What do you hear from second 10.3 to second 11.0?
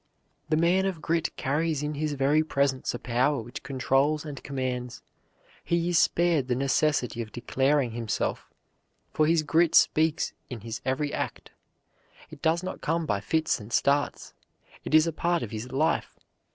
in his